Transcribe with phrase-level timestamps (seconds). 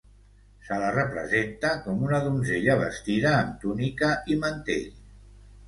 [0.69, 4.93] Se la representa com una donzella vestida amb túnica i mantell.